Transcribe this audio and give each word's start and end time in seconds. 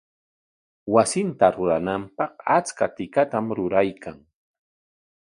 Wasinta 0.93 1.47
rurananpaq 1.55 2.31
achka 2.57 2.85
tikatam 2.95 3.45
ruraykan. 3.57 4.17